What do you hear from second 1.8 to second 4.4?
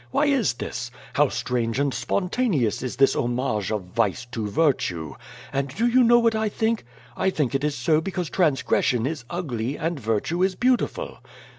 spontaneous is this homage of Vice